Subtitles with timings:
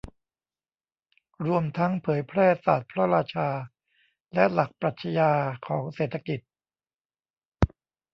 [1.47, 3.49] รวมทั้งเผยแพร่ศาสตร์พระราชา
[4.33, 5.31] และหลักปรัชญา
[5.67, 6.39] ของเศรษฐกิจ